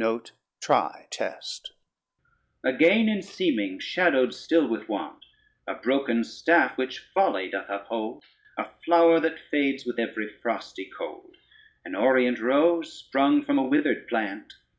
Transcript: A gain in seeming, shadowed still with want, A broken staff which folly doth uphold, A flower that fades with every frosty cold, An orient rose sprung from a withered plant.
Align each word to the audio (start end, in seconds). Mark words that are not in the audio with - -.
A 0.00 1.02
gain 2.78 3.06
in 3.06 3.20
seeming, 3.20 3.78
shadowed 3.78 4.32
still 4.32 4.66
with 4.66 4.88
want, 4.88 5.26
A 5.66 5.74
broken 5.74 6.24
staff 6.24 6.78
which 6.78 7.00
folly 7.00 7.50
doth 7.50 7.68
uphold, 7.68 8.24
A 8.56 8.64
flower 8.82 9.20
that 9.20 9.38
fades 9.50 9.84
with 9.84 9.98
every 9.98 10.26
frosty 10.30 10.88
cold, 10.96 11.36
An 11.84 11.94
orient 11.94 12.38
rose 12.40 12.98
sprung 12.98 13.44
from 13.44 13.58
a 13.58 13.62
withered 13.62 14.08
plant. 14.08 14.54